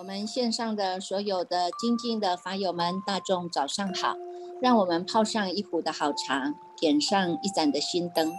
[0.00, 4.16] 我们线上的所有的精进的法友们，大众早上好！
[4.58, 8.32] 让我们泡上一壶的好茶，点上一盏的心灯，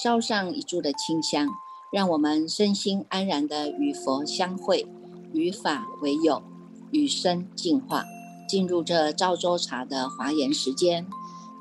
[0.00, 1.48] 烧上一柱的清香，
[1.90, 4.86] 让我们身心安然的与佛相会，
[5.32, 6.40] 与法为友，
[6.92, 8.04] 与生进化，
[8.48, 11.04] 进入这赵州茶的华严时间。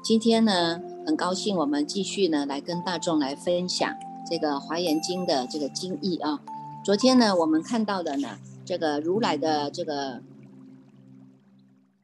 [0.03, 3.91] 今天呢，很高兴我们继续呢来跟大众来分享
[4.29, 6.41] 这个华严经的这个经义啊。
[6.85, 10.21] 昨天呢，我们看到的呢，这个如来的这个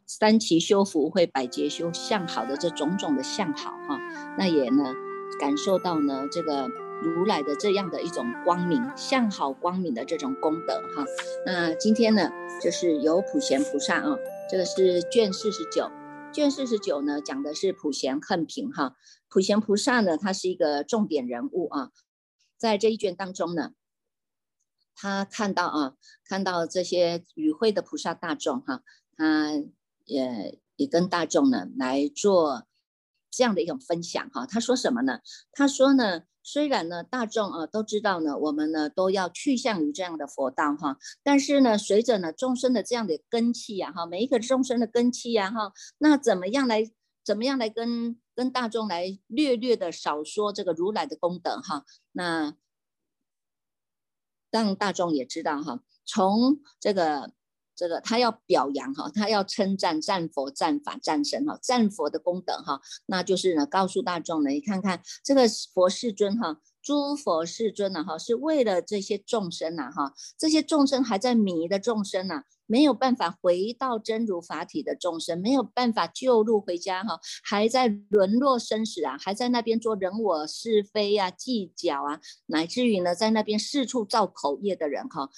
[0.08, 4.00] 三奇修福会百劫修相好的这种种的相好哈，
[4.38, 4.94] 那也呢
[5.42, 6.70] 感受到呢这个
[7.02, 11.04] 如来的这样的一种光明相好光明的这种功德哈。
[11.46, 12.30] 那今天呢，
[12.62, 14.16] 就是有普贤菩萨啊，
[14.50, 15.92] 这个是卷四十九，
[16.32, 18.96] 卷四十九呢讲的是普贤恨平哈。
[19.28, 21.90] 普贤菩萨呢，他是一个重点人物啊，
[22.58, 23.72] 在这一卷当中呢。
[24.96, 28.82] 他看到啊，看到这些与会的菩萨大众哈，
[29.18, 29.52] 他
[30.06, 32.64] 也也跟大众呢来做
[33.32, 34.46] 这样的一种分享哈。
[34.46, 35.20] 他说什么呢？
[35.52, 46.90] 他说呢，虽然呢大众啊都知道呢，我们呢都要去向于这样的佛道哈，但是呢，随着呢众生的这样的根器呀哈，每一个众生的根器呀哈，那怎么样来
[47.24, 51.84] 怎么样来跟跟大众来略略的少说这个如来的功德哈？
[52.12, 52.56] 那。
[54.54, 57.34] 让大众也知道哈，从这个
[57.76, 72.44] 这个他要表扬哈，他要称赞赞佛赞法赞神哈，赞佛的功德哈，那就是呢告诉大众呢，你看看这个佛世尊哈，诸佛世尊呢哈，是为了这些众生呐哈，这些众生还在迷的众生呐。
[72.66, 85.30] 没有办法回到真如法体的众生，没有办法救路回家哈，还在沦落生死啊，还在那边做人我是非啊、计较啊，乃至于呢，在那边四处造口业的人哈，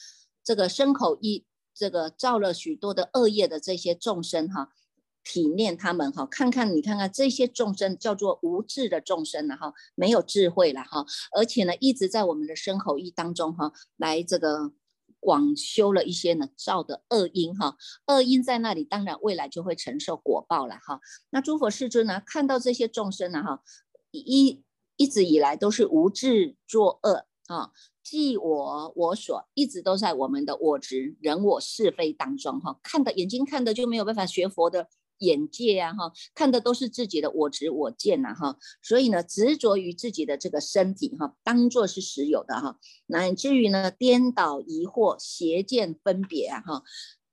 [0.44, 4.70] 这个身口意这个造了许多的恶业的这些众生哈，
[5.24, 14.72] 体念他们哈，看看你看看这些众生叫做无智的众生了哈，没有智慧了哈，而且呢，一直在我们的身口意当中哈，来这个。
[15.26, 17.76] 广修了一些呢造的恶因哈，
[18.06, 21.00] 恶因在那里，当然未来就会承受果报了哈。
[21.32, 23.64] 那诸佛世尊呢，看到这些众生呢哈，
[24.12, 24.62] 一
[24.98, 27.72] 一直以来都是无智作恶啊，
[28.04, 34.90] 即我我所，一直都在我们的我执人我是非当中哈，看的眼睛看的就没有办法学佛的。
[35.26, 46.84] 眼界啊，哈，看的都是自己的我执我见呐，哈，所以呢，执着于自己的这个身体，哈，当做是实有的，哈，乃至于呢，颠倒疑惑、邪见分别啊，哈，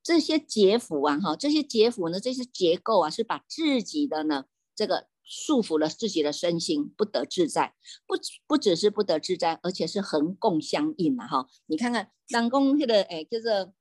[0.03, 7.75] 这些结缚啊，哈，这些结缚呢，这些结构啊，是把自己的呢，这个束缚了自己的身心，不得自在，
[8.07, 8.15] 不
[8.47, 13.73] 不只是不得自在，而且是横共相应啊，哈，你看看当公那个，哎，就是，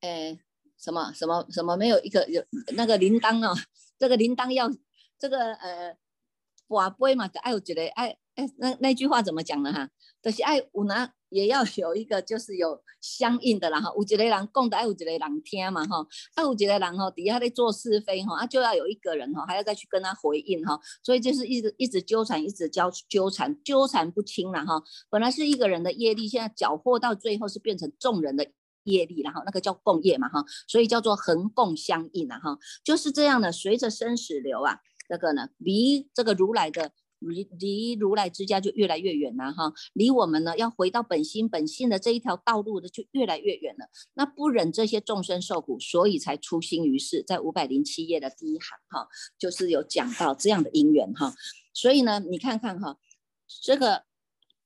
[0.00, 0.40] 哎。
[0.82, 2.42] 什么什么什么没有一个有
[2.74, 3.56] 那个铃铛哦，
[3.98, 4.68] 这个铃铛要
[5.16, 5.96] 这个呃
[6.68, 9.88] 瓦杯嘛，爱有觉得爱哎那那句话怎么讲呢哈？
[10.20, 16.04] 就是爱有拿也要有一个就是有相应的然后有一个人供的爱有一个人听嘛哈，
[16.34, 28.50] 爱有一个人哈底下在做是非哈，啊就要有一个人哈还要再去跟他回应哈，所以就是一直一直纠缠一直交纠缠纠缠不清了哈，本来是一个人的业力，现在缴获到最后是变成众人的。
[28.84, 33.52] 业力，然后那个叫共业嘛哈，所以叫做恒共相应啊哈，就是这样的。
[33.52, 34.78] 随着生死流啊，
[35.08, 43.86] 这个呢离这个如来的离离如来之家就越来越远了哈，离我们呢要回到本心本性的这一条道路的就越来越远了。
[44.14, 51.34] 那不忍这些众生受苦，所以才出心于世，在五百零七页的第一行哈，就是有讲到这样的因缘哈。
[51.74, 52.96] 所以呢，你看看哈，
[53.62, 54.04] 这个。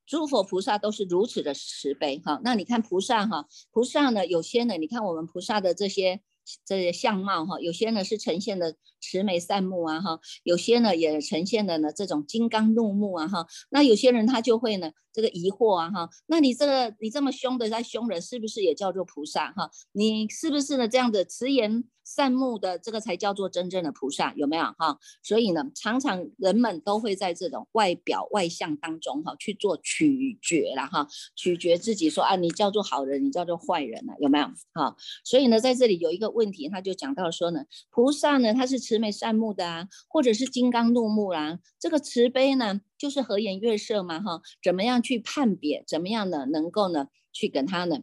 [0.06, 6.21] 诸佛菩萨都是如此的慈悲哈，那你看菩萨哈，菩萨呢有些呢，你看我们菩萨的这些
[6.65, 19.70] 这些相貌哈，有些呢是呈现的慈眉善目啊哈，有些呢也呈现的呢这种金刚怒目啊哈，那有些人他就会呢这个疑惑啊哈，那你这个你这么凶的在凶人，是不是也叫做菩萨哈？
[19.93, 21.85] 你是不是呢这样的慈颜？
[22.06, 24.97] 善目的这个才叫做真正的菩萨，有没有哈？
[25.25, 34.94] 所以呢，常常人们都会在这种外表外相当中哈去做取决了哈，取决自己说啊，你叫做好人，你叫做坏人了，有没有哈？
[35.25, 44.40] 所以呢，在这里有一个问题，他就讲到说呢，菩萨呢他是慈慈眉善目的啊，或者是金刚怒目啦，这个慈悲呢就是和颜悦色嘛哈？
[44.62, 45.84] 怎么样去判别？
[45.87, 47.98] 怎么样呢能够呢去跟他呢？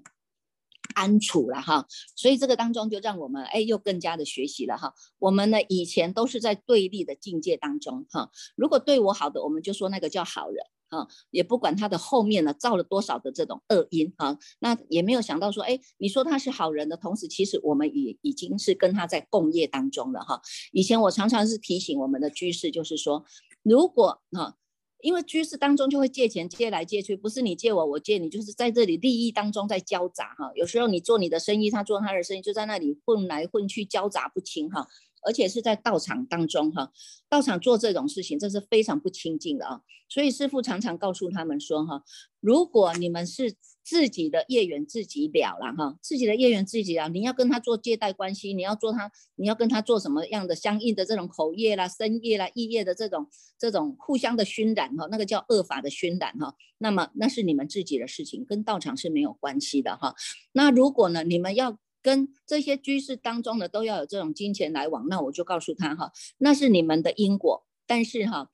[0.93, 4.93] 安处了哈，所以这个当中就让我们哎又更加的学习了哈。
[5.17, 10.63] 我们呢以前都是在对立的境界当中哈，如果对我好的，我们就说那个叫好人。
[10.93, 20.41] 啊，也不管他的后面呢造了多少的这种恶因啊，那也没有想到说，哎，你说他是好人的同时，其实我们也已经是跟他在共业当中了哈。
[20.71, 23.25] 以前我常常是提醒我们的居士，就是说，
[23.63, 24.57] 如果哈，
[25.01, 30.51] 因为居士当中就会借钱借来借去，不是你借我我借你，就是在这里利益当中在交杂哈。
[30.55, 34.87] 有时候你做你的生意，他做他的生意，就在那里混来混去，交杂不清哈。
[35.25, 36.91] 而且是在道场当中哈，
[37.29, 39.81] 道场做这种事情，这是非常不清净的啊。
[40.09, 42.03] 所以师父常常告诉他们说哈，
[42.39, 53.27] 如果你们是自己的业缘自己了了哈，自己的业缘自己了，你要跟他做借贷关系，你要做他，你要跟他做什么样的相应的这种口业啦、身业啦、意业的这种
[53.57, 56.53] 这种互相的熏染哈，那个叫恶法的熏染哈。
[56.77, 60.13] 那么那是你们自己的事情，跟道场是没有关系的哈。
[60.51, 61.79] 那如果呢，你们要。
[62.03, 68.51] 跟这些居士当中的都要有这种金钱来往，那我就告诉他哈，那是你们的因果，但是哈。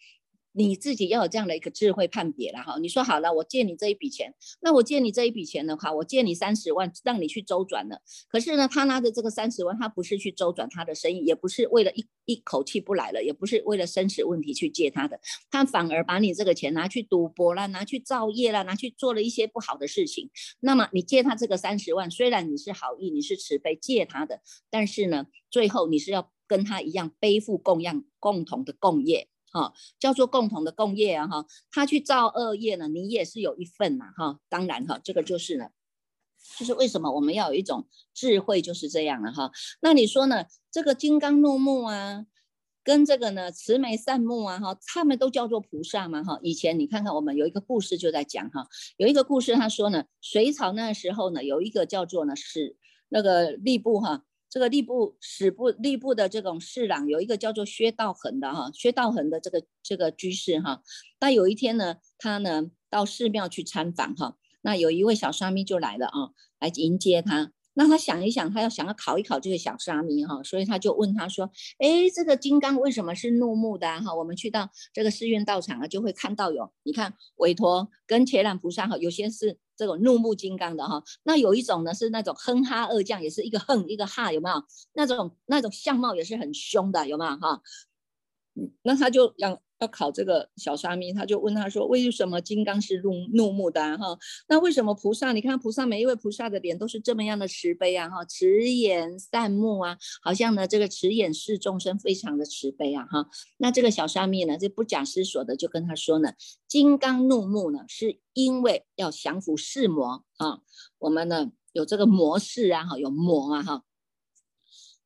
[0.60, 2.78] 你自己要有这样的一个智慧判别了哈。
[2.80, 8.02] 你说好了，我借你这一笔钱，那我借你这一笔钱的话，我借你三十万，让你去周转了。
[8.28, 15.18] 可是呢，他拿着这个三十万，他不是去周转他的生意，也不是为了一一口气不来了，也不是为了生死问题去借他的，
[15.50, 20.30] 他反而把你这个钱拿去赌博了，拿去造业了，拿去做了一些不好的事情。
[20.60, 29.30] 那么你借他这个三十万，虽然你是好意，你是慈悲借他的，但是呢，最后你是要跟他一样背负共样共同的共业。
[29.52, 35.70] 哈，叫做共同的共业啊，哈，他去造恶业呢，你也是有一份呐，哈，当然哈，这个就是呢，
[36.58, 39.52] 就是为什么我们要有一种智慧，就是这样了哈。
[39.82, 42.26] 那你说呢，这个金刚怒目啊，
[42.84, 46.40] 跟这个呢慈眉善目啊，哈，他们都叫做菩萨嘛，哈。
[46.42, 48.68] 以前你看看我们有一个故事就在讲哈，
[48.98, 52.78] 有一个故事他说呢，隋朝那时候呢，有一个叫做呢是
[53.10, 54.24] 那个吏部哈。
[54.50, 60.82] 这个吏部史部吏部的这种侍郎有一个叫做薛道衡的哈，薛道衡的这个这个居士哈，
[61.20, 67.52] 那有一天呢，他呢到寺庙去参访哈，那有一位小沙弥就来了啊，来迎接他。
[67.76, 71.50] 那他想一想，他要想要考一考这个小沙弥哈，所以他就问他说
[71.80, 74.14] ：“哎，这个金刚为什么是怒目的哈？
[74.14, 81.02] 我们去到这个寺院道场啊，就会看到有，你看韦陀跟伽蓝菩萨哈，有些是这种怒目金刚的哈。
[81.24, 84.64] 那有一种呢是那种哼哈二将，也是一个哼一个哈，有没有？
[84.94, 87.62] 那种那种相貌也是很凶的，有没有哈？
[88.84, 89.60] 那他就让。
[89.80, 94.18] 要考这个小沙弥，他就问他说：“为什么金刚是怒怒目的哈？
[94.48, 95.32] 那为什么菩萨？
[95.32, 103.28] 你看菩萨每一位菩萨的脸都是这么样的慈悲啊哈，慈眼善目啊，好像呢这个慈眼视众生，非常的慈悲啊哈。
[103.58, 106.34] 那这个小沙弥呢，就不假思索的就跟他说呢：
[106.68, 110.60] 金刚怒目呢，是因为要降服世魔啊。
[110.98, 113.84] 我们呢有这个魔世啊哈，有魔啊哈。”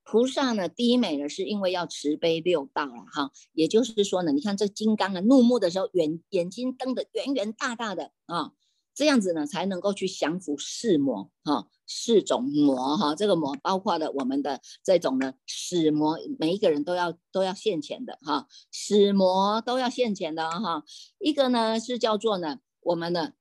[0.06, 8.52] 菩萨呢，第一美呢，是因为要慈悲六道了哈，也就是说呢，你看这金刚啊，怒目的时候，眼眼睛瞪得圆圆大大的啊，
[8.94, 20.84] 这样子呢，才能够去降服四魔哈，四种魔哈，这个魔包括了我们的这种呢，死魔，每一个人都要都要现钱的哈，死魔都要现钱的哈，
[21.20, 23.34] 一个呢是叫做呢，我们的。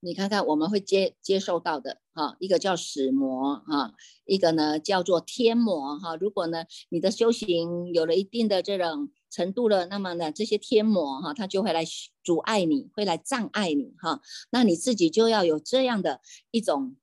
[0.00, 6.16] 你看看，我们会接接受到的哈，一个叫死魔哈，一个呢叫做天魔哈。
[6.16, 11.84] 如果呢你的修行有了一定的这种程度了，那么呢这些天魔哈，他就会来
[12.22, 14.20] 阻碍你，会来障碍你哈。
[14.50, 16.96] 那你自己就要有这样的一种。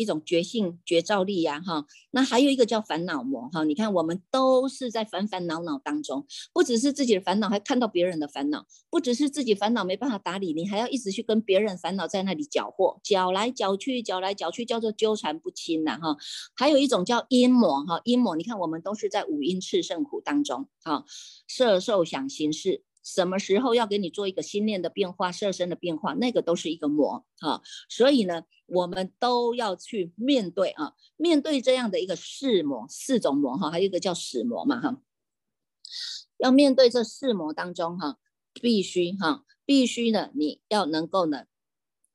[0.00, 16.16] 一种觉性觉照力呀，哈，那还有一个叫烦恼魔，哈，你看我们都是在烦烦恼恼当中，不只是自己的烦恼，还看到别人的烦恼，不只是自己烦恼没办法打理，你还要一直去跟别人烦恼在那里搅和，搅来搅去，搅来搅去，叫做纠缠不清呐，哈。
[16.54, 21.04] 还有一种叫阴魔，哈，阴魔，你看我们都是在五阴炽盛苦当中，哈，
[21.46, 22.84] 色受想行识。
[23.02, 27.62] 什么时候要给你做一个心念的变化、色身的变化，那个都是一个魔啊。
[27.88, 35.00] 所以呢，我们都要去面对啊，面对这样的一个四魔、四种魔哈，还有一个叫死魔嘛哈。
[36.36, 38.18] 要面对这四魔当中哈，
[38.54, 41.44] 必须哈，必须呢，你要能够呢，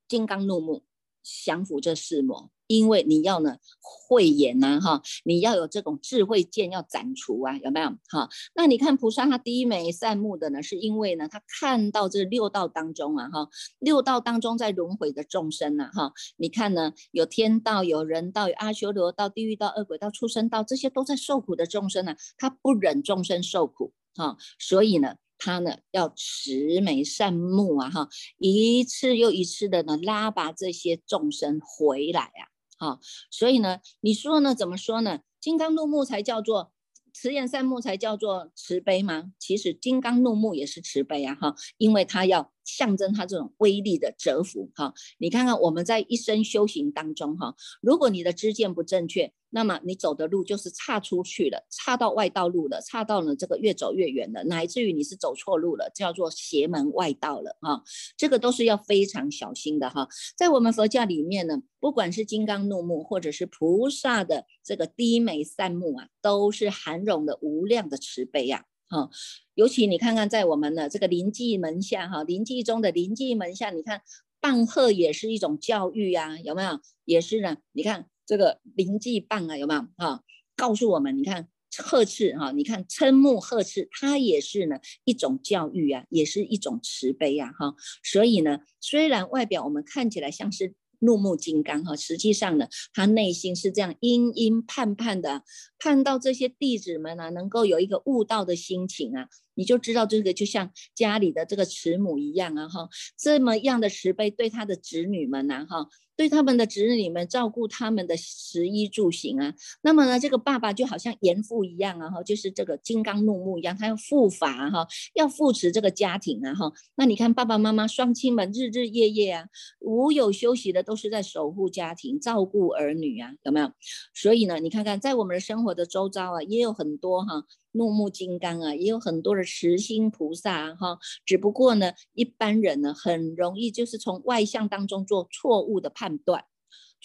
[0.08, 0.86] 金刚怒目，
[1.22, 2.52] 降服这四魔。
[2.68, 8.30] 因为你要呢慧眼呐哈，你要有这种智慧剑要斩除啊，有没有哈？
[8.54, 25.16] 那你看菩萨他低眉善目的呢，是因为呢他看到这六道当中啊哈，六道当中在轮回的众生呐哈，你看呢有天道、有人道、有阿修罗道、地狱道、恶鬼道、畜生道，这些都在受苦的众生呢，他不忍众生受苦哈，所以呢。
[25.38, 28.08] 他呢要慈眉善目啊哈，
[28.38, 32.55] 一次又一次的呢拉拔这些众生回来啊。
[32.78, 33.00] 好，
[33.32, 34.54] 所以呢，你说呢？
[34.54, 35.20] 怎么说呢？
[35.40, 36.72] 金刚怒目才叫做
[37.14, 39.32] 慈眼善目，才叫做慈悲吗？
[39.40, 44.94] 其实金刚怒目也是慈悲啊，哈，因为它要象征它这种威力的折服哈。
[45.20, 57.82] 你看看我们在一生修行当中哈，如果你的知见不正确，那么你走的路就是岔出去了，岔到外道路了，岔到了这个越走越远了，乃至于你是走错路了，叫做邪门外道了哈。
[58.18, 60.10] 这个都是要非常小心的哈。
[60.36, 68.66] 在我们佛教里面呢，不管是金刚怒目，或者是菩萨的这个低眉善目啊，都是含容的无量的慈悲呀。
[68.90, 69.10] 哈，
[69.54, 74.02] 尤其你看看在我们的这个临济门下哈，临济中的临济门下，你看
[74.42, 76.82] 棒喝也是一种教育呀，有没有？
[77.06, 79.82] 也是呢，你看这个灵济棒啊，有没有？
[79.98, 80.24] 哈，
[80.56, 87.76] 告诉我们，你看呵斥哈，你看瞠目呵斥，它也是呢一种教育啊，也是一种慈悲呀，哈。
[88.04, 90.74] 所以呢，虽然外表我们看起来像是。
[91.00, 95.44] 怒目金刚哈，实际上呢，他内心是这样阴阴盼盼的，
[95.78, 105.88] 盼到这些弟子们呢，能够有一个悟道的心情啊，你就知道这个就像家里的这个慈母一样啊哈，这么样的慈悲对他的子女们呐哈。
[106.18, 116.72] 对他们的子女们照顾他们的食衣住行啊，那么呢，这个爸爸就好像严父一样啊，哈，就是这个金刚怒目一样，他要护法哈，要扶持这个家庭啊，哈。
[116.96, 119.48] 那你看爸爸妈妈双亲们日日夜夜啊，
[119.82, 123.70] 无有休息的，都是在守护家庭、照顾儿女啊，有没有？
[124.14, 127.44] 所以呢，你看看在我们的生活的周遭啊，也有很多哈。
[127.76, 136.46] 怒目金刚啊，也有很多的慈心菩萨哈，只不过呢，一般人呢很容易就是从外向当中做错误的判断。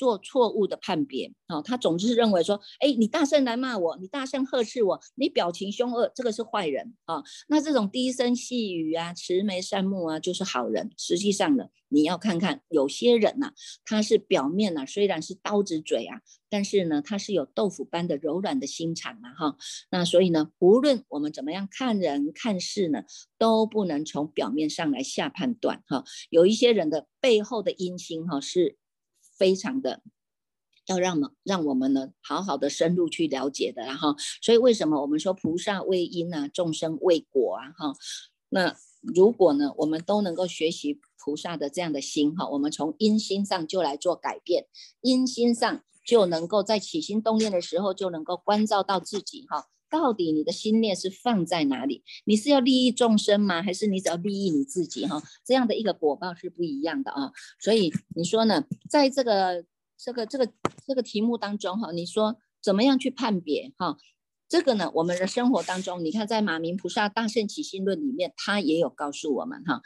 [0.00, 7.22] 做错误的判别啊，他总是认为说，哎，你大声来骂我，你大声呵斥我，你表情凶恶，这个是坏人啊。
[7.48, 10.90] 那这种低声细语啊，慈眉善目啊，就是好人。
[10.96, 13.52] 实际上呢，你要看看有些人呐，
[13.84, 19.56] 他是表面呢虽然是刀子嘴啊，但是呢，他是有豆腐般的柔软的心肠啊，哈。
[19.90, 23.02] 那所以呢，无论我们怎么样看人看事呢，
[23.36, 26.04] 都不能从表面上来下判断哈。
[26.30, 28.78] 有一些人的背后的阴心哈是。
[29.40, 30.02] 非常的
[30.86, 37.94] 要让们让我们呢好好的深入去了解的，然后，所以为什么我们说菩萨为因啊，众生为果啊，哈，
[38.50, 44.66] 那如果呢，我们都能够学习菩萨的这样的心哈，我们从因心上就来做改变，
[45.00, 49.68] 因心上就能够在起心动念的时候就能够关照到自己哈。
[49.90, 52.04] 到底你的心念是放在哪里？
[52.24, 53.60] 你是要利益众生吗？
[53.60, 55.04] 还是你只要利益你自己？
[55.04, 57.32] 哈，这样的一个果报是不一样的啊。
[57.58, 59.64] 所以你说呢，在这个
[59.98, 60.48] 这个这个
[60.86, 63.72] 这个题目当中，哈，你说怎么样去判别？
[63.76, 63.96] 哈，
[64.48, 69.82] 这个呢，我们的生活当中，你看在马明菩萨大圣起心论里面，他也有告诉我们，哈，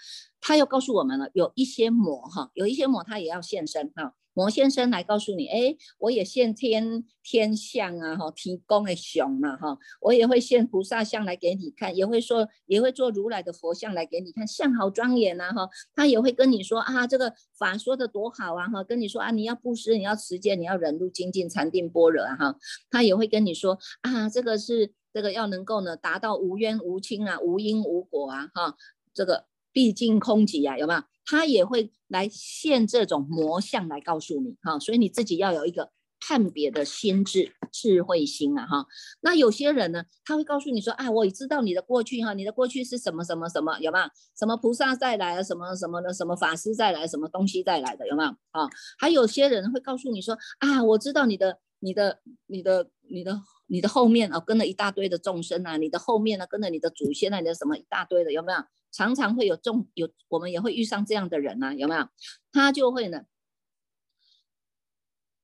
[0.47, 4.15] 他又告诉我们了，有一些魔，哈，有一些魔，他也要现身，哈。
[4.35, 22.57] 魔先生来告诉你，哎，我也现天天相啊，哈，提供的熊嘛，哈，我也会现菩萨像来给你看，也会说，也会做如来的佛像来给你看，像好庄严呐，哈，他也会跟你说啊，这个法说的多好啊，哈，跟你说啊，你要布施，你要持戒，你要忍辱精进禅定般若啊，哈，
[22.91, 28.77] 他也会跟你说啊，这个是这个要能够呢达到无冤无亲啊，无因无果啊，哈，
[29.15, 31.03] 这个毕竟空寂啊，有没有？
[31.27, 35.91] 他也会来现这种魔相来告诉你哈，所以你自己要有一个
[36.21, 38.87] 判别的心智智慧心啊哈。
[39.23, 44.05] 那有些人呢，他会告诉你说啊，我知道你的过去哈，你的过去是什么什么什么，有没有？
[44.39, 48.29] 什么菩萨再来啊，什么什么的，什么法师再来，什么东西再来的，有没有？
[48.51, 58.59] 啊，还有些人会告诉你说啊，我知道你的你的你的你的你的后面啊，跟了一大堆的众生啊，你的后面呢，跟着你的祖先啊，你的什么一大堆的，有没有？
[58.91, 62.09] 常常会有众有，我们也会遇上这样的人啊，有没有？
[62.53, 63.23] 他就会呢，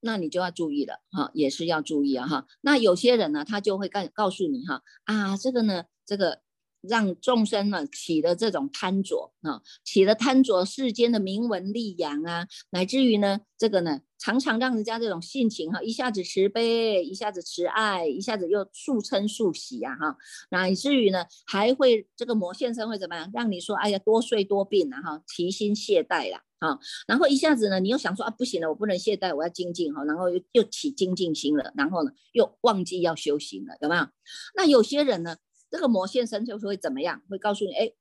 [0.00, 2.46] 那你就要注意了哈，也是要注意啊哈。
[2.60, 6.42] 那有些人呢，他就会告告诉你哈啊，这个呢，这个。
[6.80, 20.16] 让众生呢起了这种贪着啊，起了贪着世间的名闻利养啊，乃至于呢这个呢常常让人家这种性情哈，一下子慈悲，一下子慈爱，一下子又速嗔速喜呀哈，
[20.50, 23.30] 乃至于呢还会这个魔现身会怎么样？
[23.32, 34.06] 让你说哎呀多睡多病了哈，提心懈怠了啊，然后一下子呢你又想说啊不行了，我不能懈怠，我要精进哈，然后又又起精进心了，然后呢又忘记要修行了，有没有？
[34.54, 35.36] 那有些人呢？
[35.70, 37.22] 这个魔现身就是会怎么样？
[37.30, 37.92] 会告诉你，哎，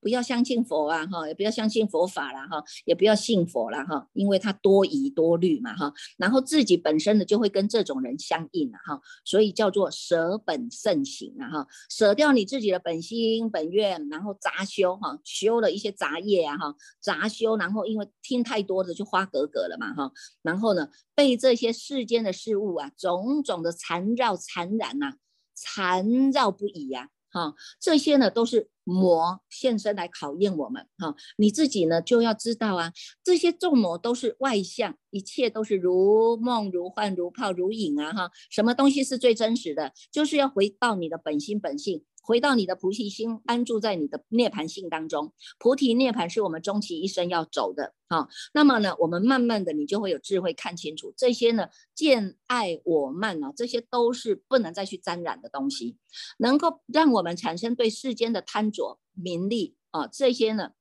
[0.00, 25.14] 不要相信佛啊，哈，也不要相信佛法了，哈，也不要信佛了，哈，因为他多疑多虑嘛，哈，然后自己本身的就会跟这种人相应了，哈，所以叫做舍本慎行啊，哈，舍掉你自己的本心本愿，然后杂修，哈，修了一些杂业啊，哈，杂修，然后因为听太多的就花格格了嘛，哈，然后呢，被这些世间的事物啊，种种的缠绕缠染呐。
[25.56, 31.16] 缠绕不已呀，哈，这些呢都是魔现身来考验我们哈。
[31.38, 32.92] 你自己呢就要知道啊，
[33.24, 38.30] 这些众魔都是外向，一切都是如梦如幻如泡如影啊哈。
[38.50, 39.92] 什么东西是最真实的？
[40.12, 42.04] 就是要回到你的本心本性。
[42.26, 45.32] 回到你的菩提心，安住在你的涅盘性当中。
[45.60, 48.28] 菩提涅盘是我们终其一生要走的啊。
[48.52, 55.96] 那么呢，我们慢慢的，你就会有智慧看清楚这些呢，见爱我慢啊，这些都是不能再去沾染的东西，
[56.38, 60.72] 能够让我们产生对世间的贪着、名利啊，这些呢，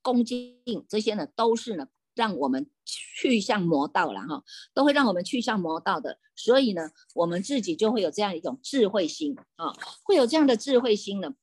[0.00, 0.56] 恭敬
[0.88, 1.88] 这些呢，都是呢。
[2.14, 4.42] 让我们去向魔道了哈，
[4.72, 9.72] 都会让我们去向魔道的，所以呢，我们自己就会有这样一种智慧心啊，
[10.04, 11.34] 会有这样的智慧心呢，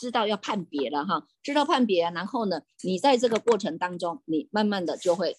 [0.00, 5.36] 知道要判别了哈，知道判别，然后呢，你在这个过程当中，你慢慢的就会。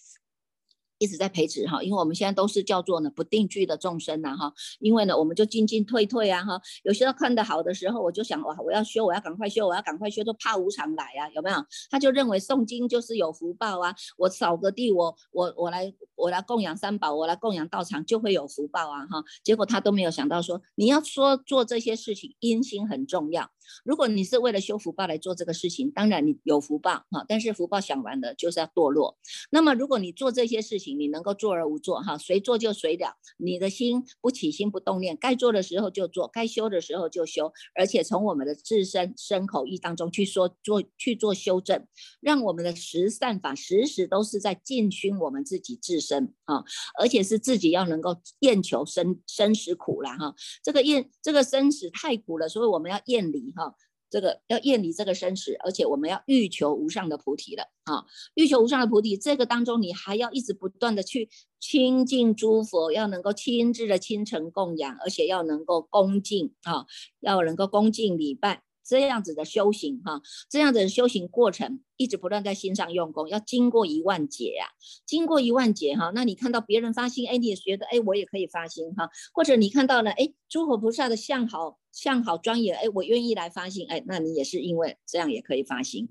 [0.97, 11.57] 一直在培植哈，因为我们现在都是叫做呢不定居的众生呐哈，因为呢我们就进进退退啊哈，有些看得好的时候，我就想哇我要修，我要赶快修，我要赶快修，都怕无常来啊，有没有？
[11.89, 23.51] 他就认为诵经就是有福报啊，我扫个地，我我我来我来供养三宝，我来供养道场就会有福报啊哈，结果他都没有想到说你要说做这些事情，因心很重要。
[23.83, 29.17] 如果你是为了修福报来做这个事情，当然你有福报哈，但是福报享完了就是要堕落。
[29.49, 41.87] 那么如果你做这些事情，你能够坐而无做哈，随做就随了，你的心不起心不动念，该做的时候就做，该修的时候就修，而且从我们的自身身口意当中去说做去做修正，
[42.21, 46.63] 让我们的十善法时时都是在进熏我们自己自生啊，
[46.99, 53.51] 而且是自己要能够厌求生生死苦了哈，这个厌这个生死太苦了，所以我们要厌离。
[53.55, 53.73] 哈，
[54.09, 58.05] 这个要厌离这个生死，而且我们要欲求无上的菩提了啊！
[58.35, 66.85] 欲求无上的菩提，这个当中你还要一直不断的去亲近诸佛，要能够亲自的亲诚供养，而且要能够恭敬啊，
[67.19, 68.64] 要能够恭敬礼拜。
[68.85, 74.67] 这样子的修行哈，这样子的修行过程一直不断在心上用功，要经过一万劫呀，
[75.05, 86.09] 经过一万劫哈，那你看到别人发心，哎，你也觉得哎，我也可以发心哈，或者你看到了哎，诸佛菩萨的相好相好庄严，哎，我愿意来发心，哎，那你也是因为这样也可以发心。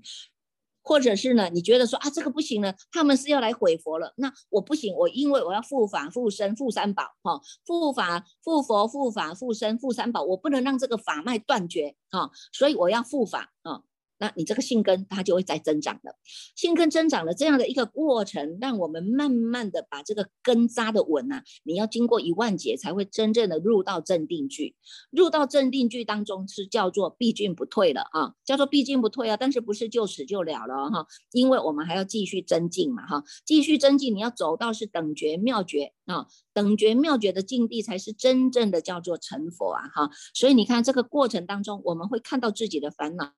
[0.85, 1.49] 或者是呢？
[1.51, 13.81] 你觉得说啊，这个不行了，他们是要来毁佛了，那我不行，我因为我要护法、护身、护三宝，哈，护法、护佛、护法、护身、护三宝，我不能让这个法脉断绝，哈，所以我要护法，啊。
[14.17, 16.15] 那你这个性根它就会在增长的，
[16.55, 24.75] 性根增长的这样的一个过程，让我们慢慢的把这个根扎的稳啊，你要经过一万劫才会真正的入到正定句，
[25.11, 43.33] 入到正定句当中是叫做必进不退了啊，叫做必进不退啊，但是不是就此就了了哈，因为我们还要继续增进嘛哈，继续增进，你要走到是等觉妙觉啊，等觉妙觉的境地才是真正的叫做成佛啊哈，所以你看这个过程当中，我们会看到自己的烦恼。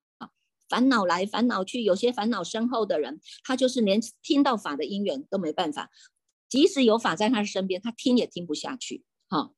[0.70, 5.90] 烦恼来烦恼去，有些烦恼深厚的人，他就是连听到法的因缘都没办法，
[6.50, 9.04] 即使有法在他身边，他听也听不下去。
[9.30, 9.52] 哈，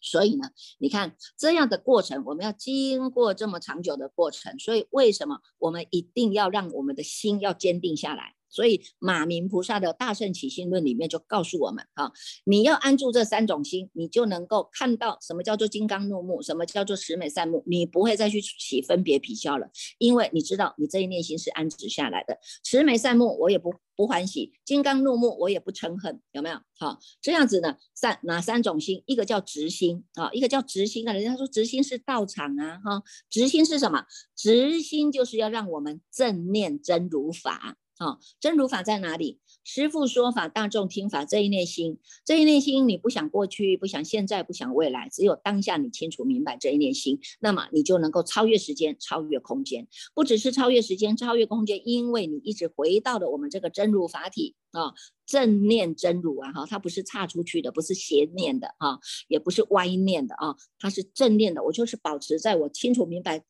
[0.00, 8.34] 所以呢，你看这样的过程，我们要经过这么长久的过程，所以为什么我们一定要让我们的心要坚定下来？
[8.54, 12.12] 所以马明菩萨的大圣起心论里面就告诉我们，哈，
[12.44, 22.38] 你要安住这三种心，你就能够看到什么叫做金刚怒目，什么叫做十美善目，你不会再去起分别比较了，因为你知道你这一念心是安止下来的。
[22.62, 26.56] 十美善目我也不不欢喜，金刚怒目我也不嗔恨，有没有？
[26.78, 29.02] 好，这样子呢，三哪三种心？
[29.06, 31.12] 一个叫直心啊，一个叫直心啊。
[31.12, 34.04] 人家说直心是道场啊，哈，直心是什么？
[34.36, 37.76] 直心就是要让我们正念真如法。
[37.98, 39.40] 啊，真如法在哪里？
[39.62, 54.92] 师父说法，大众听法，这一念心，这一念心，你不想过去，不想现在，不想未来，只有当下，你清楚明白这一念心，那么你就能够超越时间，超越空间，不只是超越时间，超越空间，因为你一直回到了我们这个真如法体啊，
[55.24, 63.44] 正念真如啊，哈，它不是差出去的，不是邪念的啊，也不是歪念的啊，它是正念的，我就是保持在我清楚明白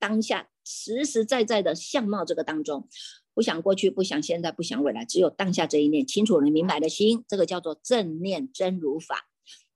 [0.00, 2.88] 当下实实在在的相貌这个当中。
[3.34, 9.28] 不想过去，不想现在，不想未来，只有当下这一念，清楚能明白的心，这个叫做正念真如法。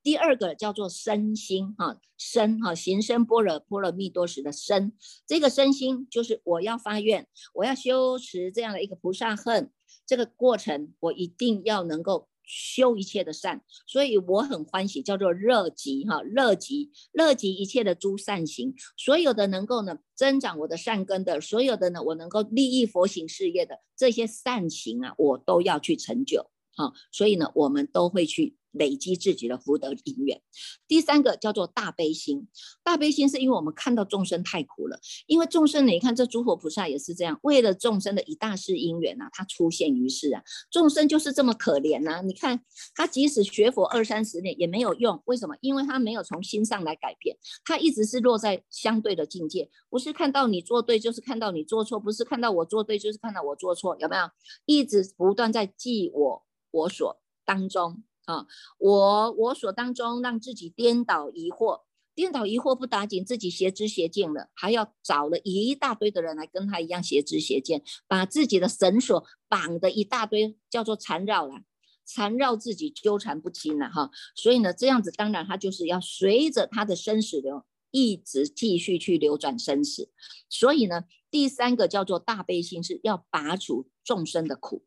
[0.02, 4.92] 第二个叫做身心，哈，身哈，行深般若波罗蜜多时的身，
[5.26, 9.70] 这个身心就是我要发愿，我要修持这样的一个菩萨恨，
[10.06, 12.28] 这个过程我一定要能够。
[12.44, 30.40] 修一切的善，所以我很欢喜，叫做乐极哈，乐极乐极一切的诸善行，所有的能够呢增长我的善根的，所有的呢我能够利益佛行事业的这些善行啊，我都要去成就哈，所以呢我们都会去累积自己的福德因缘。
[30.86, 32.46] 第三个叫做大悲心，
[32.82, 42.20] 大悲心是因为我们看到众生太苦了，因为众生你看这诸佛菩萨也是这样，为了众生的一大事因缘呐，他出现于世啊，众生就是这么可怜呐。
[42.22, 42.60] 你看
[42.94, 45.56] 他即使学佛二三十年也没有用，为什么？
[45.60, 54.24] 因为他没有从心上来改变，他一直是落在相对的境界，不是看到你做对就是看到你做错，不是看到我做对就是看到我做错，有没有？
[54.66, 58.02] 一直不断在记我我所当中。
[58.26, 58.46] 啊，
[58.78, 61.82] 我我所当中让自己颠倒疑惑，
[62.14, 71.62] 颠倒疑惑不打紧，自己邪知邪见了，还要找了一大堆的人来跟他一样邪知邪见，把自己的绳索绑的一大堆，叫做缠绕了，
[72.06, 74.10] 缠绕自己纠缠不清了哈。
[74.34, 80.10] 所以呢，这样子当然他就是要随着他的生死流，一直继续去流转生死。
[80.48, 84.84] 所以呢，第三个叫做大悲心，是要拔除众生的苦。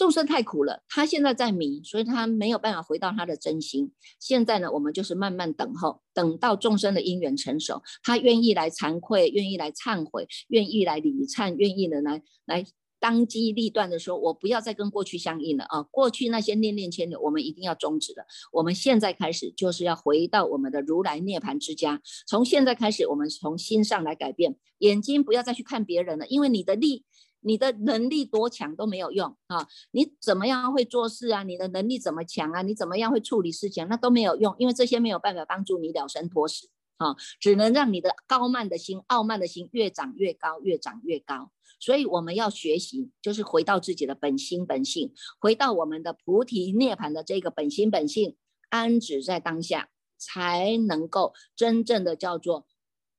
[0.00, 3.92] 众生太苦了，他现在在迷，所以他没有办法回到他的真心。
[4.18, 12.64] 现在呢，我们就是慢慢等候，等到众生的因缘成熟，他愿意来惭愧，愿意来忏悔，愿意来礼忏，愿意的来来
[12.98, 15.82] 当机立断的说：“我不要再跟过去相应了啊！
[15.82, 18.24] 过去那些念念牵扭，我们一定要终止了。
[18.52, 22.00] 我们现在开始就是要回到我们的如来涅盘之家。
[22.26, 27.04] 从现在开始，我们从心上来改变，眼睛不要再去看别人了，因为你的力。”
[27.42, 29.66] 你的能力多强都没有用啊！
[29.92, 31.42] 你怎么样会做事啊？
[31.42, 32.62] 你的能力怎么强啊？
[32.62, 33.86] 你怎么样会处理事情？
[33.88, 37.16] 那都没有用，因为这些没有办法帮助你了生脱死啊！
[37.40, 41.50] 只能让你的高慢的心、傲慢的心越长越高，越长越高。
[41.78, 48.36] 所以我们要学习，就是回到自己的本心本性，回到我们的菩提涅槃的这个本心本性，
[48.68, 52.66] 安止在当下，才能够真正的叫做。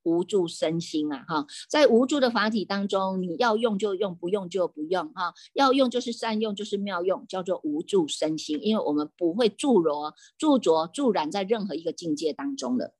[0.04, 8.60] 无助身心啊，哈，在无助的法体当中，你要用就用，不用就不用，哈，要用就是善用，就是妙用，叫做无助身心。
[8.62, 12.94] 因为我们不会助着、助着、助染在任何一个境界当中的。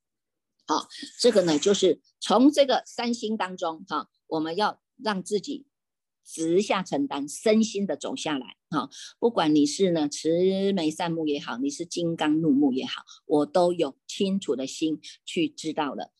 [0.66, 0.86] 好，
[1.18, 5.66] 这个呢，就是从这个三心当中，哈，我们要让自己
[6.24, 8.88] 直下承担，身心的走下来，哈，
[9.18, 16.12] 不管你是呢慈眉善目也好，你是金刚怒目也好，我都有清楚的心去知道了。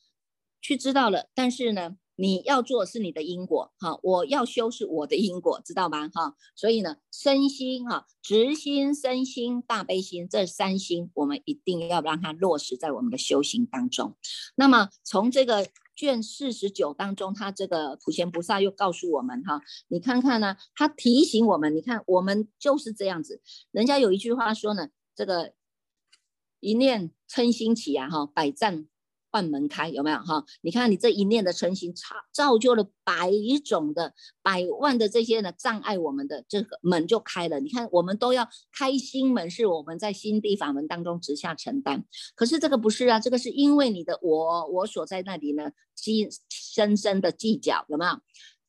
[0.62, 6.08] 去知道了，但是呢，你要做是你的因果，哈，我要修是我的因果，知道吗？
[6.08, 14.16] 哈，所以呢，身心哈，直心、身心、大悲心这三心，我们一定要让它落实在我们的修行当中。
[14.54, 23.42] 那么从这个卷四十九当中，他这个普贤菩萨又告诉我们，哈，你看看呢，他提醒我们，你看我们就是这样子。
[23.72, 25.54] 人家有一句话说呢，这个
[26.60, 28.86] 一念嗔心起啊，哈，百战。
[29.32, 30.44] 万门开有没有哈？
[30.60, 33.30] 你看你这一念的成型，造造就了百
[33.64, 37.58] 种的、百万的这些呢障碍，我们的这个门就开了。
[37.58, 42.04] 你看我们都要开心门，是我们在心地法门当中直下承担。
[42.34, 48.12] 可是这个不是啊，这个是因为你的我我所在那里呢，积深深的计较有没有？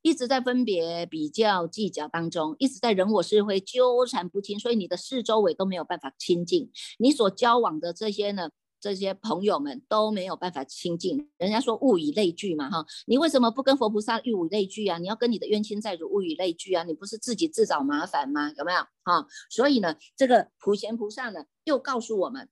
[0.01, 8.49] 一直在分别比较计较当中，一直在人我是非纠缠不清，所以你的四周围都没有办法亲近，你所交往的这些呢？
[8.83, 14.97] 这些朋友们都没有办法亲近，人家说物以类聚嘛，哈，你为什么不跟佛菩萨物以类聚啊？
[14.97, 16.83] 你要跟你的冤亲债主物以类聚啊？
[16.83, 18.51] 你不是自己自找麻烦吗？
[18.57, 18.79] 有没有？
[19.05, 22.49] 哈，所以呢，这个普贤菩萨呢，又告诉我们，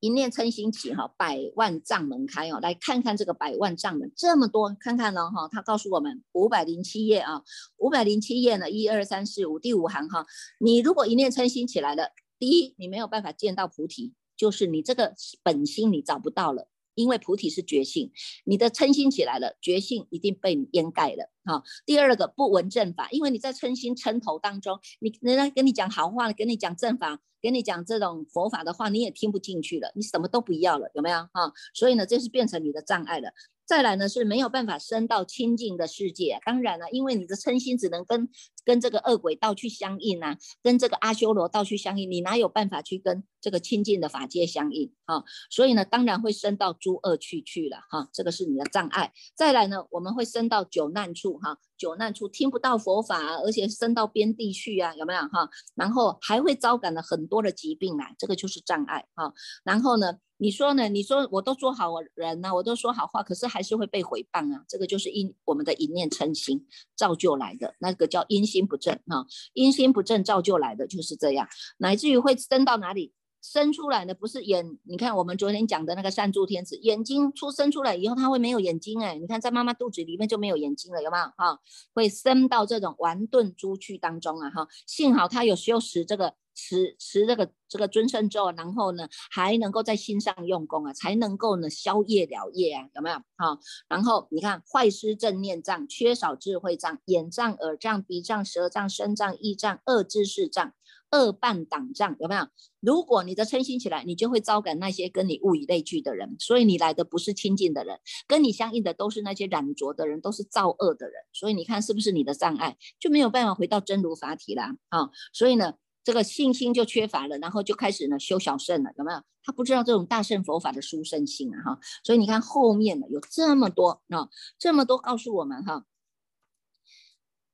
[0.00, 7.44] 一念嗔心起，哈，百万障门开哦，来看看这个百万障门这么多，看看呢，哈，他告诉我们五百零七页啊，
[7.76, 10.26] 五百零七页呢，一二三四五第五行哈，
[10.58, 14.14] 你如果一念嗔心起来了，第一，你没有办法见到菩提。
[14.40, 18.10] 就是你这个本心你找不到了，因为菩提是觉性，
[18.46, 21.30] 你的嗔心起来了，觉性一定被你掩盖了。
[21.44, 31.18] 哈，第二个不闻正法，因为你在嗔心嗔头当中，你人家跟你讲好话，跟你讲正法，跟你讲这种佛法的话，你也听不进去了，你什么都不要了，有没有？
[31.32, 33.30] 哈，所以呢，这是变成你的障碍了。
[33.66, 38.28] 再来呢是没有办法升到清净的世界，当然了，因为你的嗔心只能跟
[38.64, 45.22] 跟这个恶鬼道去相应啊，跟这个阿修罗道去相应，你哪有办法去跟这个清净的法界相应啊？
[45.50, 49.12] 所以呢，当然会升到诸恶趣去了哈，这个是你的障碍。
[49.36, 51.58] 再来呢，我们会升到九难处哈。
[51.76, 55.48] 九难处听不到佛法，而且生到边地去啊，有没有哈？
[55.74, 59.32] 然后还会招感了很多的疾病来，这个就是障碍哈。
[59.64, 60.88] 然后呢，你说呢？
[60.90, 64.62] 你说我都做好人呢，我都说好话，可是还是会被诽谤啊。
[64.68, 69.24] 这个就是因我们的一念嗔心造就来的，那个叫因心不正哈。
[69.54, 73.14] 因心不正造就来的就是这样，乃至于会升到哪里？
[73.42, 81.58] 生出来的不是眼，你看我们昨天讲的那个善助天子，眼睛出生出来以后，他会没有眼睛哎，你看在妈妈肚子里面就没有眼睛了，有没有哈？
[81.94, 93.16] 会生到这种顽钝猪躯当中啊哈，幸好他有修持这个持持这个这个尊圣咒，然后呢还能够在心上用功啊，才能够呢消业了业啊，有没有？
[93.36, 100.74] 哈，然后你看坏失正念障，缺少智慧障，眼障、耳障、鼻障、舌障、身障、意障、恶知识障。
[101.10, 102.46] 恶半挡障有没有？
[102.80, 111.22] 如果你的嗔心起来，你就会招感那些跟你物以类聚的人，所以你来的不是亲近的人，跟你相应的都是那些染浊的人，都是造恶的人。
[111.32, 114.76] 所以你看是不是你的障碍就没有办法回到真如法体啦？
[114.88, 119.20] 啊，所以呢，这个信心就缺乏了，然后就开始呢修小圣了，有没有？
[119.42, 121.80] 他不知道这种大圣佛法的殊胜性啊，哈。
[122.04, 125.84] 所以你看后面呢有这么多啊，这么多告诉我们哈。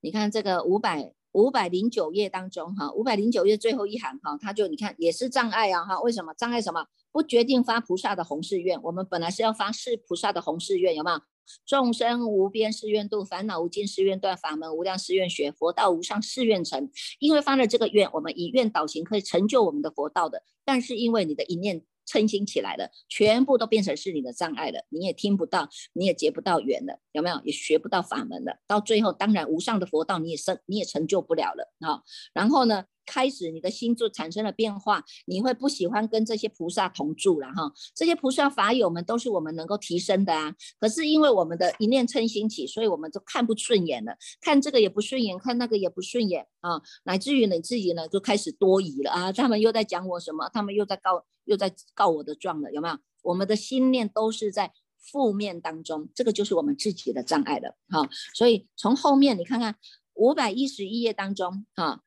[0.01, 1.14] 你看这个五百。
[1.37, 6.62] 五百零九页当中，哈，五百零九页最后一行，哈，他就你看也是障碍啊，哈，为什么障碍？
[6.62, 8.83] 什么不决定发菩萨的弘誓愿？
[8.83, 11.20] 我们本来是要发是菩萨的弘誓愿，有没有？
[11.66, 16.90] 众生无边誓愿度，烦恼无尽誓愿断，法门无量誓愿学，佛道无上誓愿成。
[17.18, 20.42] 因为发了这个愿，我们以愿导行，可以成就我们的佛道的。
[20.64, 21.83] 但是因为你的一念。
[22.07, 27.38] 称心起来了，全部都变成是你的障碍了，你也听不到，你也结不到缘了，有没有？
[27.45, 32.03] 也学不到法门了，到最后，当然无上的佛道你也生，你也成就不了了啊。
[32.33, 32.85] 然后呢？
[33.09, 37.73] 开始你的心就产生了变化，你会不喜欢跟这些菩萨同住了哈。
[37.95, 40.53] 这些菩萨法友们都是我们能够提升的啊。
[40.81, 49.31] 可是因为我们的一念嗔心起，所以我们就看不顺眼了，看这个也不顺眼，看那个也不顺眼啊，乃至于你自己呢就开始多疑了啊。
[49.31, 50.51] 他们又在讲我什么？
[50.53, 52.99] 他们又在告又在告我的状了，有没有？
[53.23, 58.07] 我们的心念都是在负面当中，这个就是我们自己的障碍了哈。
[58.35, 59.75] 所以从后面你看看
[60.15, 62.03] 五百一十一页当中哈。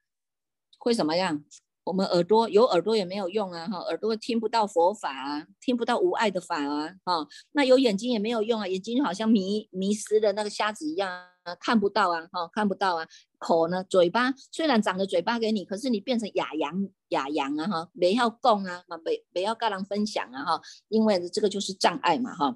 [0.82, 1.44] 会怎么样？
[1.84, 3.68] 我们耳朵有耳朵也没有用啊！
[3.68, 6.96] 哈，耳朵听不到佛法啊，听不到无爱的法啊！
[7.04, 12.28] 哈，那有眼睛也没有用啊，眼睛好像迷迷失的那个瞎子一样啊，看不到啊！
[12.32, 13.08] 哈，看不到啊！
[13.38, 17.68] 口呢，嘴巴虽然长了嘴巴给你，可是你变成哑羊哑羊啊！
[17.68, 20.44] 哈，没要供啊，嘛没没要跟人分享啊！
[20.44, 22.36] 哈，因为这个就是障碍嘛！
[22.36, 22.56] 哈。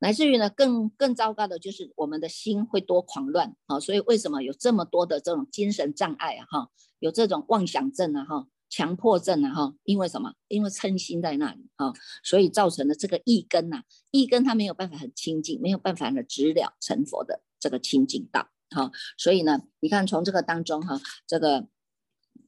[0.00, 3.80] 乃至于呢，更更糟糕的就是我们的心会多狂乱啊！
[3.80, 6.46] 所以为什么有这么多的这种精神障碍啊？
[6.48, 10.32] 哈，有这种妄想症啊，哈，强迫症啊，哈，因为什么？
[10.48, 18.48] 因为嗔心在那里啊，所以造成了这个一根呐，一根它没有办法很清净，没有办法呢直了成佛的这个清净道。
[18.70, 21.68] 哈，所以呢，你看从这个当中哈，这个。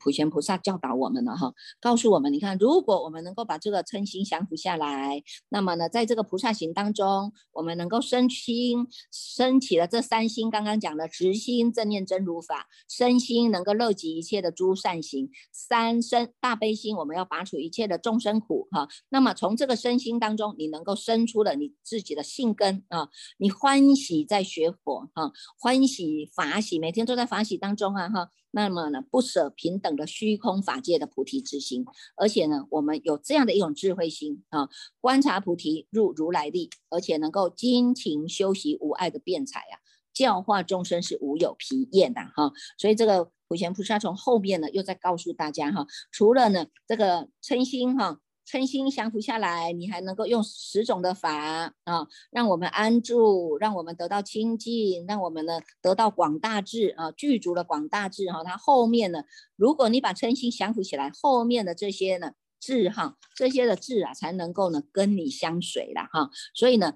[0.00, 18.88] 普贤菩萨教导我们了哈，告诉我们，你看，如果我们能够把这个嗔心降服下来，那么呢，在这个菩萨行当中，我们能够升心，升起了这三心，刚刚讲的直心、正念、真如法，身心能够乐极一切的诸善行，三生大悲心，我们要拔除一切的众生苦哈。
[19.10, 28.30] 那么从这个身心当中，你能够生出了你自己的性根啊，你欢喜在学佛哈，欢喜法喜，每天都在法喜当中啊哈。
[28.52, 31.84] 那么呢，不舍平等的虚空法界的菩提之心，
[32.16, 34.68] 而且呢，我们有这样的一种智慧心啊，
[35.00, 39.78] 观察菩提入如来力，而且能够精勤修习无碍的辩才啊，
[40.12, 42.52] 教化众生是无有疲厌的哈。
[42.76, 48.20] 所以这个普贤菩萨从后面呢，又在告诉大家哈，除了呢这个称心哈。
[48.50, 58.42] 嗔心降服下来，你还能够用十种的法啊，让我们安住，让我们得到清净，让我们呢得到广大智啊，具足了广大智哈。
[58.42, 59.22] 它后面呢，
[59.54, 66.30] 如果你把嗔心降服起来，后面的这些呢智哈，这些的智啊，才能够呢跟你相随了哈。
[66.52, 66.94] 所以呢，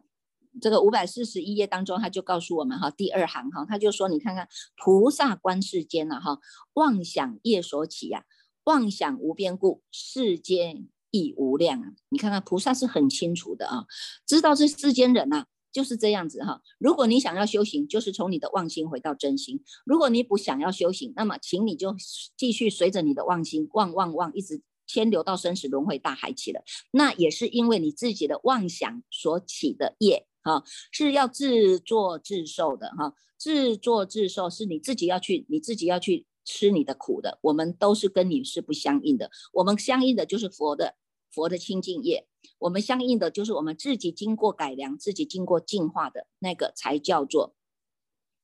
[0.61, 6.41] 这个五百四十一页当中，他就告诉我们哈，第二行哈，他就说你看看菩萨观世间了哈，
[6.73, 8.25] 妄想业所起呀，
[8.65, 10.89] 妄想无边故，世间。
[11.15, 11.87] 意无量啊！
[12.09, 13.87] 你看看菩萨是很清楚的啊，
[14.27, 16.61] 知道这世间人呐就是这样子哈。
[16.79, 21.95] 如果你想要修行，就是从你的妄心回到真心；如果你不想要修行，那么请你就
[22.37, 26.65] 继续随着你的妄心妄妄妄，一直牵流到生死轮回大海去了。
[26.91, 33.15] 那也是因为你自己的妄想所起的业哈，是要自作自受的哈。
[33.39, 37.39] 自作自受是你自己要去，你自己要去吃你的苦的。
[37.43, 40.95] 我们都是跟你是不相应的，我们相应的就是佛的。
[41.35, 47.55] 佛的清净业，我们相应的就是我们自己经过改良、自己经过净化的那个，才叫做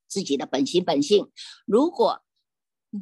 [0.09, 1.31] 自己的本心本性。
[1.65, 2.23] 如果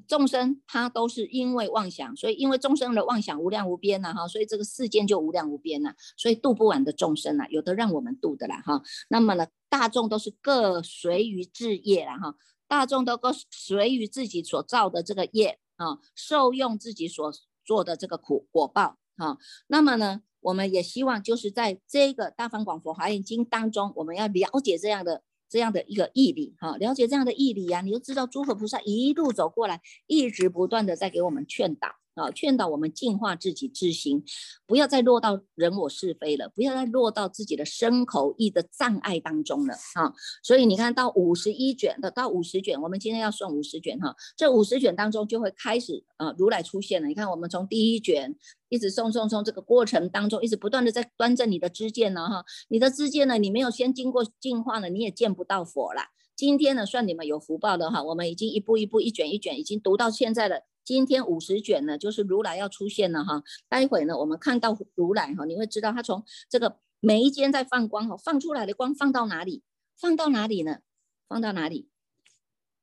[0.06, 8.82] 众生他都是因为妄想，所以因为众生的妄想无量无边呐哈，所以这个世间就无量无边呐，所以度不完的众生呐，有的让我们度的啦哈。
[9.08, 12.34] 那么呢，大众都是各随于自业啦哈，
[12.66, 17.32] 大众都各随于自己所造的这个业啊，受用自己所
[17.64, 18.98] 做的这个苦果报。
[19.18, 31.88] 好，那么呢，我们也希望就是在这个大方广佛华严经当中，我们要了解这样的这样的一个义理哈，了解这样的义理呀，你就知道诸佛菩萨一路走过来，一直不断的在给我们劝导。
[32.18, 34.24] 啊，劝导我们净化自己之心，
[34.66, 40.12] 不要再落到人我是非了，不要再落到自己的身口意的障碍当中了啊！
[40.42, 47.08] 所以你看到五十一卷的到五十卷，我们今天要算五十卷哈，这五十卷当中就会开始啊，如来出现了。
[47.08, 48.36] 你看，我们从第一卷
[48.68, 56.02] 一直送送送，这个过程当中一直不断的在端正你的知见呢哈，你的知见呢，你没有先经过净化呢，你也见不到佛了。
[56.36, 60.62] 今天呢，算你们有福报的哈，我们已经一步一步一卷一卷，已经读到现在了。
[60.88, 63.42] 今天五十卷呢，就是如来要出现了哈。
[63.68, 69.62] 待会呢，我们看到如来哈，你会知道他从这个眉间在放光哈，放出来的光放到哪里？
[70.00, 70.78] 放到哪里呢？
[71.28, 71.90] 放到哪里？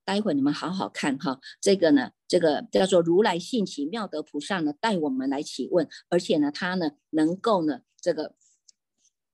[0.04, 1.40] 待会你们好好看哈。
[1.60, 8.36] 这个呢，这个叫做如来信起妙德菩萨呢，带我们来起问，而且呢，他呢能够呢这个。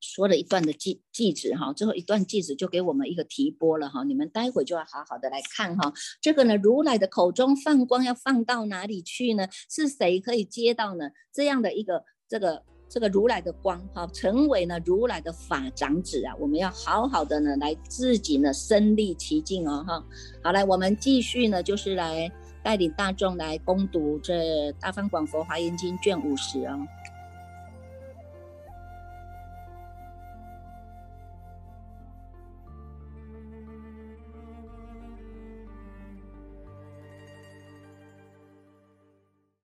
[0.02, 5.94] 说了一段的记记子哈，最后一段记子就给我们一个提拨了哈，你们待会就要好好的来看哈。
[6.20, 9.48] 这个呢，如来的口中放光要放到哪里去呢？
[9.70, 11.12] 是谁可以接到呢？
[11.32, 20.04] 这样的一个这个这个如来的光哈，成为呢如来的法长子啊，我们要好好的呢来自己呢身历其境哦哈。
[20.44, 22.30] 好来，我们继续呢就是来
[22.64, 24.34] 带领大众来攻读这
[24.80, 26.80] 《大方广佛华严经》卷五十哦。